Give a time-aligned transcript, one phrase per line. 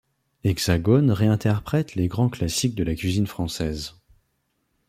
[0.43, 3.93] Hexagone réinterprète les grands classiques de la cuisine française.